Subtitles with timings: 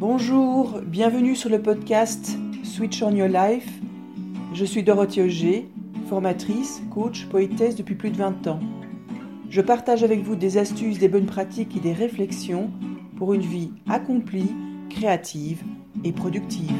[0.00, 3.68] Bonjour, bienvenue sur le podcast Switch on Your Life.
[4.54, 5.68] Je suis Dorothée Auger,
[6.08, 8.60] formatrice, coach, poétesse depuis plus de 20 ans.
[9.50, 12.70] Je partage avec vous des astuces, des bonnes pratiques et des réflexions
[13.16, 14.54] pour une vie accomplie,
[14.88, 15.64] créative
[16.04, 16.70] et productive.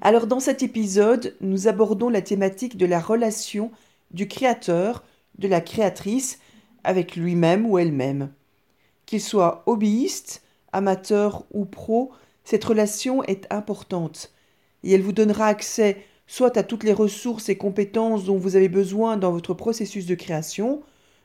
[0.00, 3.70] Alors dans cet épisode, nous abordons la thématique de la relation
[4.12, 5.04] du créateur,
[5.38, 6.38] de la créatrice
[6.84, 8.32] avec lui-même ou elle-même.
[9.06, 12.12] Qu'il soit hobbyiste, amateur ou pro,
[12.44, 14.32] cette relation est importante
[14.82, 18.68] et elle vous donnera accès soit à toutes les ressources et compétences dont vous avez
[18.68, 20.82] besoin dans votre processus de création,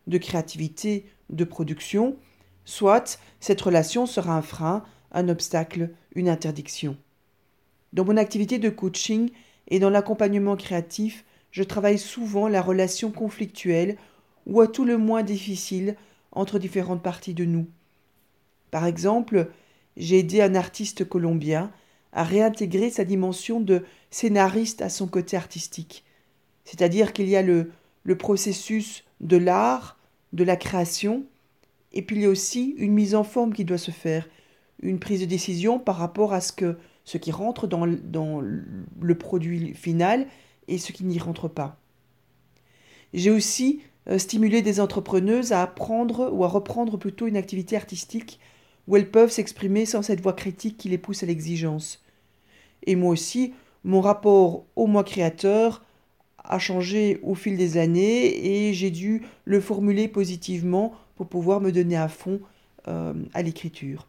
[0.08, 2.18] de créativité, de production,
[2.66, 6.98] soit cette relation sera un frein, un obstacle, une interdiction.
[7.94, 9.30] Dans mon activité de coaching
[9.70, 11.24] et dans l'accompagnement créatif,
[11.58, 13.98] je travaille souvent la relation conflictuelle
[14.46, 15.96] ou à tout le moins difficile
[16.32, 17.66] entre différentes parties de nous.
[18.70, 19.50] Par exemple,
[19.96, 21.72] j'ai aidé un artiste colombien
[22.14, 26.04] à réintégrer sa dimension de scénariste à son côté artistique.
[26.64, 27.72] C'est-à-dire qu'il y a le,
[28.04, 29.98] le processus de l'art,
[30.34, 31.24] de la création,
[31.92, 34.30] et puis il y a aussi une mise en forme qui doit se faire,
[34.84, 39.18] une prise de décision par rapport à ce que ce qui rentre dans, dans le
[39.18, 40.28] produit final
[40.68, 41.80] et ce qui n'y rentre pas.
[43.14, 48.40] J'ai aussi euh, stimulé des entrepreneuses à apprendre ou à reprendre plutôt une activité artistique
[48.88, 52.04] où elles peuvent s'exprimer sans cette voix critique qui les pousse à l'exigence.
[52.84, 55.84] Et moi aussi, mon rapport au moi créateur
[56.44, 61.72] a changé au fil des années et j'ai dû le formuler positivement pour pouvoir me
[61.72, 62.40] donner à fond
[62.88, 64.08] euh, à l'écriture.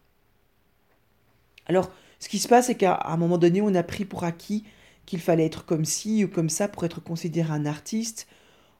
[1.67, 4.65] Alors, ce qui se passe, c'est qu'à un moment donné, on a pris pour acquis
[5.09, 8.28] qu'il fallait être comme ci ou comme ça pour être considéré un artiste.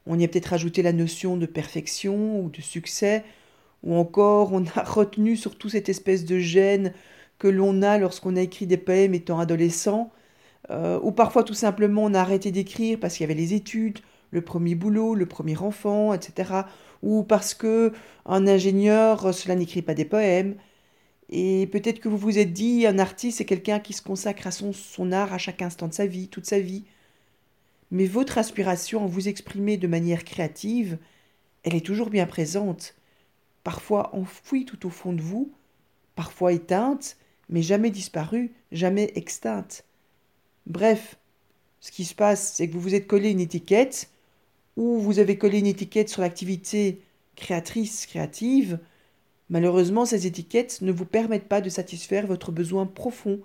[0.05, 3.23] On y a peut-être rajouté la notion de perfection ou de succès,
[3.83, 6.93] ou encore on a retenu surtout cette espèce de gêne
[7.39, 10.11] que l'on a lorsqu'on a écrit des poèmes étant adolescent,
[10.69, 13.99] euh, ou parfois tout simplement on a arrêté d'écrire parce qu'il y avait les études,
[14.31, 16.61] le premier boulot, le premier enfant, etc.
[17.01, 17.91] Ou parce que
[18.27, 20.55] un ingénieur, cela n'écrit pas des poèmes,
[21.29, 24.51] et peut-être que vous vous êtes dit, un artiste, c'est quelqu'un qui se consacre à
[24.51, 26.85] son, art à chaque instant de sa vie, toute sa vie.
[27.91, 30.97] Mais votre aspiration à vous exprimer de manière créative,
[31.63, 32.95] elle est toujours bien présente,
[33.63, 35.51] parfois enfouie tout au fond de vous,
[36.15, 37.17] parfois éteinte,
[37.47, 39.85] mais jamais disparue, jamais extincte.
[40.65, 41.17] Bref,
[41.79, 44.09] ce qui se passe, c'est que vous vous êtes collé une étiquette,
[44.77, 47.01] ou vous avez collé une étiquette sur l'activité
[47.35, 48.79] créatrice, créative,
[49.49, 53.39] Malheureusement, ces étiquettes ne vous permettent pas de satisfaire votre besoin profond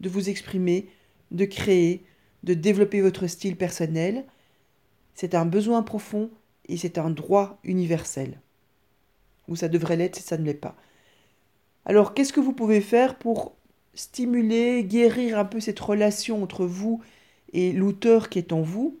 [0.00, 0.88] de vous exprimer,
[1.30, 2.04] de créer,
[2.42, 4.24] de développer votre style personnel.
[5.14, 6.30] C'est un besoin profond
[6.68, 8.40] et c'est un droit universel.
[9.48, 10.76] Ou ça devrait l'être si ça ne l'est pas.
[11.84, 13.54] Alors, qu'est-ce que vous pouvez faire pour
[13.94, 17.02] stimuler, guérir un peu cette relation entre vous
[17.52, 18.98] et l'auteur qui est en vous?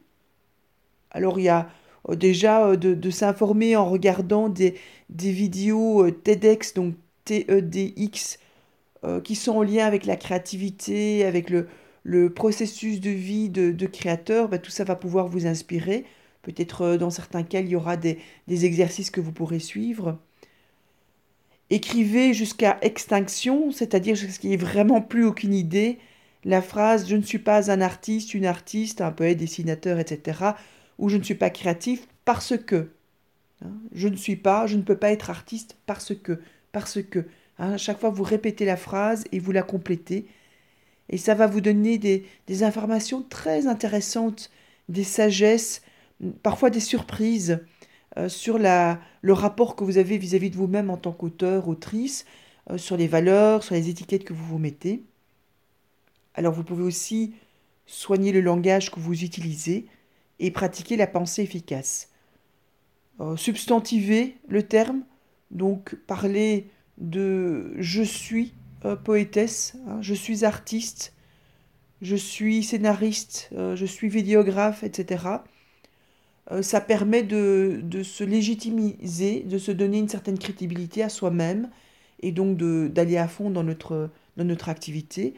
[1.10, 1.68] Alors, il y a
[2.12, 4.74] déjà euh, de, s'informer en regardant des,
[5.10, 6.94] vidéos euh, TEDx, donc
[7.24, 8.38] TEDx,
[9.22, 14.56] qui sont en lien avec la créativité, avec le, processus de vie de, créateur, bah,
[14.58, 16.06] tout ça va pouvoir vous inspirer.
[16.40, 20.18] Peut-être dans certains cas, il y aura des, des, exercices que vous pourrez suivre.
[21.68, 25.98] Écrivez jusqu'à extinction, c'est-à-dire ce qui est vraiment plus aucune idée.
[26.46, 30.54] La phrase Je ne suis pas un artiste, une artiste, un poète, dessinateur, etc
[30.98, 32.90] ou je ne suis pas créatif parce que.
[33.64, 36.40] Hein, je ne suis pas, je ne peux pas être artiste parce que,
[36.72, 37.20] parce que.
[37.58, 40.26] Hein, à chaque fois, vous répétez la phrase et vous la complétez.
[41.08, 44.50] Et ça va vous donner des, des informations très intéressantes,
[44.88, 45.82] des sagesses,
[46.42, 47.60] parfois des surprises
[48.16, 52.24] euh, sur la, le rapport que vous avez vis-à-vis de vous-même en tant qu'auteur, autrice,
[52.70, 55.02] euh, sur les valeurs, sur les étiquettes que vous vous mettez.
[56.34, 57.34] Alors vous pouvez aussi
[57.86, 59.86] soigner le langage que vous utilisez
[60.40, 62.08] et pratiquer la pensée efficace.
[63.20, 65.04] Euh, substantiver le terme,
[65.52, 68.54] donc parler de je suis
[68.84, 71.14] euh, poétesse, hein, je suis artiste,
[72.02, 75.26] je suis scénariste, euh, je suis vidéographe, etc.
[76.60, 81.70] ça permet de, de, se légitimiser, de se donner une certaine crédibilité à soi-même
[82.20, 82.58] et donc
[82.92, 85.34] d'aller à fond dans notre, dans notre activité.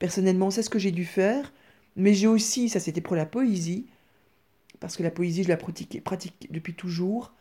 [0.00, 1.52] Personnellement, c'est ce que j'ai dû faire,
[1.96, 3.86] mais j'ai aussi, ça c'était pour la poésie,
[4.80, 6.00] parce que la poésie, je la pratique,
[6.50, 7.32] depuis toujours,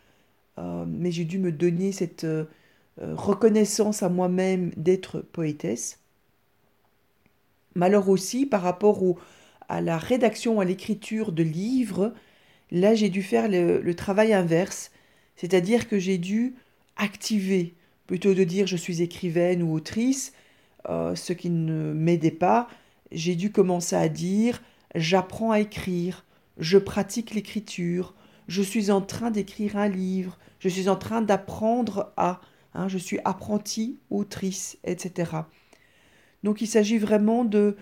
[0.58, 2.46] euh, mais j'ai dû me donner cette euh,
[3.02, 6.00] euh, reconnaissance à moi-même d'être poétesse.
[7.80, 9.02] Alors aussi, par rapport
[9.70, 12.14] à la rédaction, à l'écriture de livres,
[12.72, 14.92] là j'ai dû faire le, travail inverse,
[15.38, 16.56] C'est-à-dire que j'ai dû
[16.98, 17.76] activer,
[18.06, 20.34] plutôt de dire je suis écrivaine ou autrice,
[20.86, 22.68] ce qui ne m'aidait pas,
[23.14, 24.62] j'ai dû commencer à dire
[24.96, 26.26] j'apprends à écrire,
[26.60, 28.14] je pratique l'écriture,
[28.48, 32.42] je suis en train d'écrire un livre, je suis en train d'apprendre à,
[32.74, 35.32] hein, je suis apprentie autrice, etc.
[36.44, 37.78] Donc il s'agit vraiment de,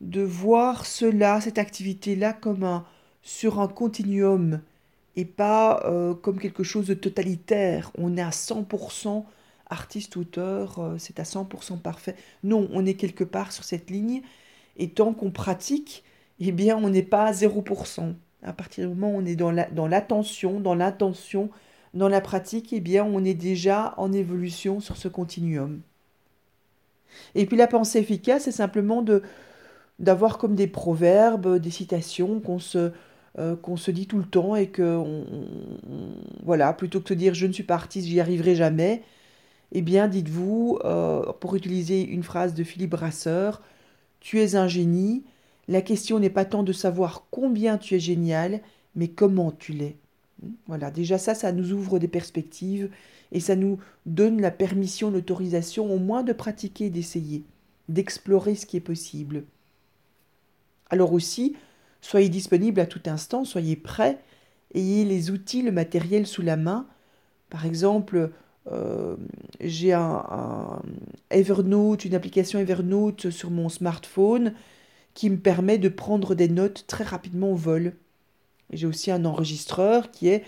[0.00, 2.84] de voir cela, cette activité-là, comme un,
[3.22, 4.60] sur un continuum
[5.16, 7.90] et pas euh, comme quelque chose de totalitaire.
[7.98, 9.24] On est à 100%
[9.68, 12.16] artiste-auteur, euh, c'est à 100% parfait.
[12.44, 14.22] Non, on est quelque part sur cette ligne,
[14.76, 16.04] et tant qu'on pratique,
[16.48, 18.14] eh bien, on n'est pas à 0%.
[18.42, 21.50] À partir du moment où on est dans l'attention, dans l'intention,
[21.94, 25.80] dans, la pratique, eh bien, on est déjà en évolution sur ce continuum.
[27.34, 29.22] Et puis la pensée efficace, c'est simplement de
[29.98, 32.90] d'avoir comme des proverbes, des citations qu'on se,
[33.38, 35.00] euh, se dit tout le temps et que,
[36.42, 39.02] voilà, plutôt que de dire je ne suis pas artiste, j'y arriverai jamais,
[39.72, 43.62] eh bien, dites-vous, euh, pour utiliser une phrase de Philippe Brasseur,
[44.20, 45.24] tu es un génie.
[45.68, 48.60] La question n'est pas tant de savoir combien tu es génial,
[48.94, 49.96] mais comment tu l'es.
[50.66, 52.90] Voilà, déjà ça, ça nous ouvre des perspectives
[53.30, 57.44] et ça nous donne la permission, l'autorisation au moins de pratiquer, d'essayer,
[57.88, 59.44] d'explorer ce qui est possible.
[60.90, 61.54] Alors aussi,
[62.02, 64.18] Soyez disponible à tout instant, soyez prêt,
[64.74, 66.86] ayez les outils, le matériel sous la main.
[67.48, 68.32] Par exemple,
[68.70, 69.16] euh,
[69.60, 70.82] j'ai un,
[71.30, 74.52] Evernote, une application Evernote sur mon smartphone
[75.14, 77.94] qui me permet de prendre des notes très rapidement au vol.
[78.72, 80.44] J'ai aussi un enregistreur qui est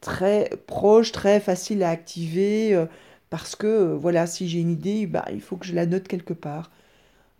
[0.00, 2.86] très proche, très facile à activer euh,
[3.30, 6.08] parce que euh, voilà, si j'ai une idée, bah, il faut que je la note
[6.08, 6.70] quelque part.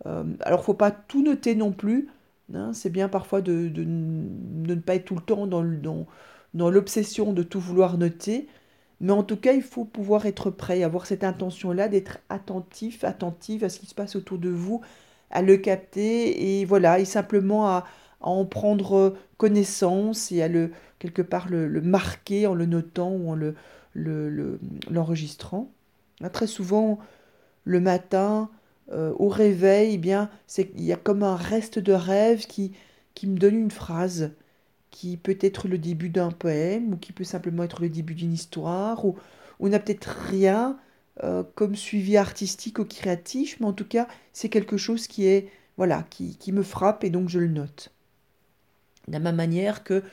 [0.05, 2.07] alors, il ne faut pas tout noter non plus.
[2.53, 5.63] Hein, c'est bien parfois de, ne pas être tout le temps dans,
[6.53, 8.47] dans l'obsession de tout vouloir noter,
[8.99, 13.63] mais en tout cas, il faut pouvoir être prêt, avoir cette intention-là d'être attentif, attentive
[13.63, 14.81] à ce qui se passe autour de vous,
[15.31, 17.85] à le capter et voilà, et simplement à,
[18.19, 23.35] en prendre connaissance et à le quelque part le, marquer en le notant ou en
[23.35, 23.55] le,
[24.89, 25.71] l'enregistrant.
[26.33, 26.97] Très souvent,
[27.63, 28.49] le matin,
[28.91, 32.73] euh, au réveil, eh bien, c'est il y a comme un reste de rêve qui,
[33.13, 34.31] qui me donne une phrase
[34.89, 38.33] qui peut être le début d'un poème ou qui peut simplement être le début d'une
[38.33, 39.15] histoire ou,
[39.59, 40.77] ou n'a peut-être rien
[41.23, 45.49] euh, comme suivi artistique ou créatif, mais en tout cas, c'est quelque chose qui est
[45.77, 47.91] voilà, qui, qui me frappe et donc je le note.
[49.07, 50.03] De la même manière que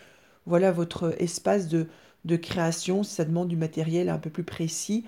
[0.46, 1.88] voilà votre espace de,
[2.24, 5.04] de création, si ça demande du matériel un peu plus précis,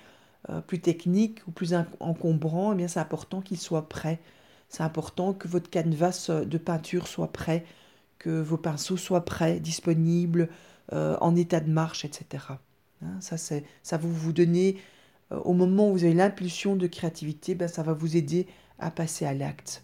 [0.49, 4.19] euh, plus technique ou plus encombrant, eh bien c'est important qu'il soit prêt.
[4.69, 7.65] C'est important que votre canevas de peinture soit prêt,
[8.19, 10.49] que vos pinceaux soient prêts, disponibles,
[10.93, 12.45] euh, en état de marche, etc.
[13.03, 14.81] Hein, ça, c'est, ça vous donner, euh,
[15.31, 18.47] au moment où vous avez l'impulsion de créativité, ben, ça va vous aider
[18.79, 19.83] à passer à l'acte.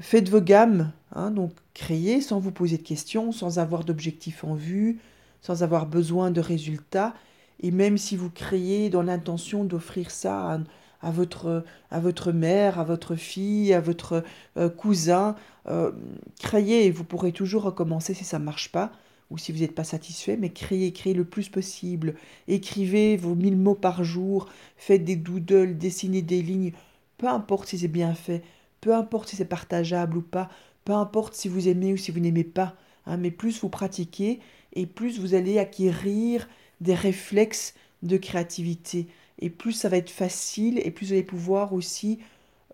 [0.00, 4.54] Faites vos gammes, hein, donc créez sans vous poser de questions, sans avoir d'objectif en
[4.54, 4.98] vue,
[5.42, 7.14] sans avoir besoin de résultats,
[7.60, 10.60] et même si vous créez dans l'intention d'offrir ça
[11.00, 14.24] à, votre, à votre mère, à votre fille, à votre
[14.56, 15.36] euh, cousin,
[15.68, 15.92] euh,
[16.40, 18.90] créez et vous pourrez toujours recommencer si ça ne marche pas
[19.32, 22.14] ou si vous n'êtes pas satisfait, mais créez, créez le plus possible.
[22.48, 26.72] Écrivez vos mille mots par jour, faites des doodles, dessinez des lignes,
[27.16, 28.42] peu importe si c'est bien fait,
[28.82, 30.50] peu importe si c'est partageable ou pas,
[30.84, 34.40] peu importe si vous aimez ou si vous n'aimez pas, hein, mais plus vous pratiquez
[34.74, 36.48] et plus vous allez acquérir
[36.82, 39.06] des réflexes de créativité.
[39.38, 42.18] Et plus ça va être facile, et plus vous allez pouvoir aussi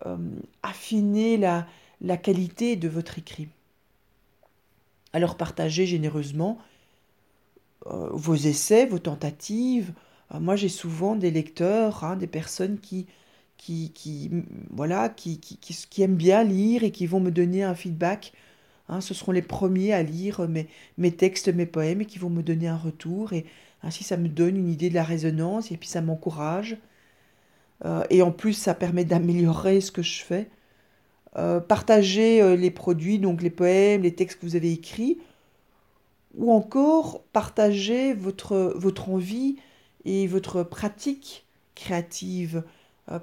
[0.05, 0.17] euh,
[0.61, 1.67] affiner la,
[2.01, 3.47] la qualité de votre écrit.
[5.13, 6.59] Alors partagez généreusement
[7.87, 9.93] euh, vos essais, vos tentatives.
[10.33, 13.07] Euh, moi j'ai souvent des lecteurs, hein, des personnes qui,
[13.57, 14.31] qui, qui,
[14.71, 18.33] voilà, qui, qui, qui, aiment bien lire et qui vont me donner un feedback.
[18.89, 19.01] Hein.
[19.01, 22.43] ce seront les premiers à lire mes, mes textes, mes poèmes et qui vont me
[22.43, 23.33] donner un retour.
[23.33, 23.45] Et
[23.83, 26.77] ainsi, ça me donne une idée de la résonance et puis ça m'encourage.
[27.85, 30.49] Euh, et en plus, ça permet d'améliorer ce que je fais.
[31.37, 35.19] Euh, partager euh, les produits, donc les poèmes, les textes que vous avez écrits,
[36.35, 38.75] ou encore partager votre,
[39.07, 39.57] envie
[40.05, 41.45] et votre pratique
[41.75, 42.63] créative,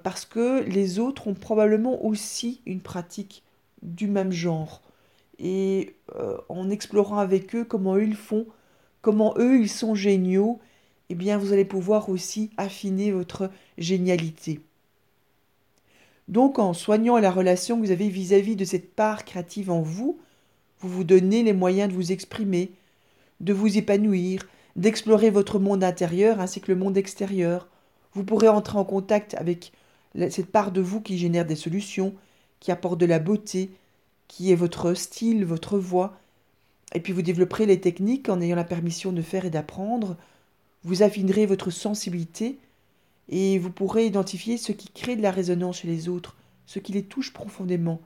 [0.03, 3.45] parce que les autres ont probablement aussi une pratique
[3.83, 4.83] du même genre.
[5.39, 5.95] Et
[6.49, 8.47] en explorant avec eux comment ils font,
[9.03, 10.59] comment eux ils sont géniaux,
[11.09, 14.61] eh bien vous allez pouvoir aussi affiner votre génialité.
[16.29, 20.19] Donc en soignant la relation que vous avez vis-à-vis de cette part créative en vous,
[20.81, 22.73] vous vous donnez les moyens de vous exprimer,
[23.41, 27.69] de vous épanouir, d'explorer votre monde intérieur ainsi que le monde extérieur.
[28.13, 29.73] Vous pourrez entrer en contact avec
[30.31, 32.15] cette part de vous qui génère des solutions,
[32.61, 33.71] qui apporte de la beauté,
[34.29, 36.19] qui est votre style, votre voix.
[36.95, 40.17] Et puis vous développerez les techniques en ayant la permission de faire et d'apprendre.
[40.85, 42.59] Vous affinerez votre sensibilité
[43.29, 46.93] et vous pourrez identifier ce qui crée de la résonance chez les autres, ce qui
[46.93, 48.01] les touche profondément.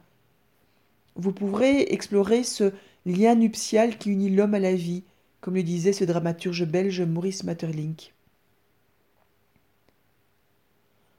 [1.17, 2.73] Vous pourrez explorer ce
[3.05, 5.03] lien nuptial qui unit l'homme à la vie,
[5.41, 8.15] comme le disait ce dramaturge belge Maurice Maeterlinck.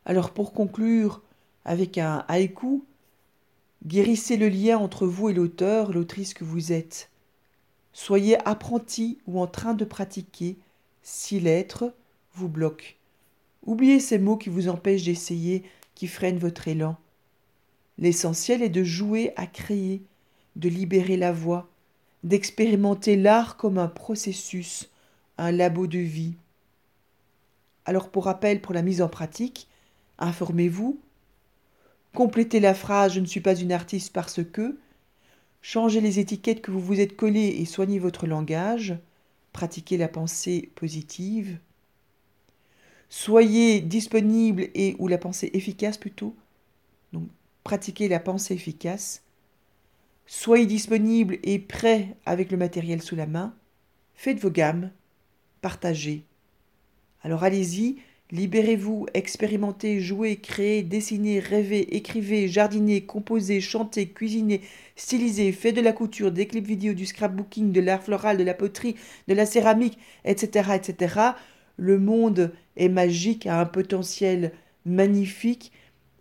[0.06, 1.22] Alors pour conclure
[1.66, 2.84] avec un haïku,
[3.86, 7.10] guérissez le lien entre vous et l'auteur, l'autrice que vous êtes.
[7.94, 10.58] Soyez apprenti ou en train de pratiquer
[11.04, 11.94] si l'être
[12.34, 13.01] vous bloque.
[13.66, 15.64] Oubliez ces mots qui vous empêchent d'essayer,
[15.96, 16.98] qui freinent votre élan.
[17.98, 20.02] L'essentiel est de jouer à créer,
[20.56, 21.70] de libérer la voix,
[22.24, 24.90] d'expérimenter l'art comme un processus,
[25.38, 26.34] un labo de vie.
[27.86, 29.68] Alors pour rappel, pour la mise en pratique,
[30.18, 31.00] informez-vous,
[32.14, 34.78] complétez la phrase Je ne suis pas une artiste parce que,
[35.62, 38.98] changez les étiquettes que vous vous êtes collées et soignez votre langage,
[39.54, 41.58] pratiquez la pensée positive,
[43.12, 46.34] soyez disponible et ou la pensée efficace plutôt,
[47.12, 47.28] donc
[47.66, 49.22] pratiquez la pensée efficace,
[50.26, 53.54] soyez disponible et prêt avec le matériel sous la main,
[54.16, 54.92] faites vos gammes,
[55.62, 56.24] partagez.
[57.22, 57.98] Alors allez-y,
[58.32, 64.62] libérez-vous, expérimentez, jouez, créez, dessinez, rêvez, écrivez, jardinez, composez, chantez, cuisinez,
[64.96, 68.54] stylisez, faites de la couture, des clips vidéo, du scrapbooking, de l'art floral, de la
[68.54, 68.96] poterie,
[69.28, 71.22] de la céramique, etc., etc.
[71.76, 72.54] Le monde
[72.90, 74.52] magique, a un potentiel
[74.86, 75.72] magnifique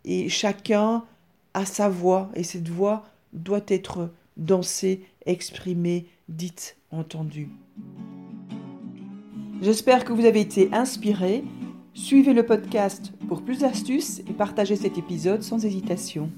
[0.05, 1.05] et chacun
[1.55, 7.51] a sa voix et cette voix doit être dansée, exprimée, dite, entendue.
[9.61, 11.45] J'espère que vous avez été inspiré.
[11.93, 16.31] Suivez le podcast pour plus d'astuces et partagez cet épisode sans hésitation.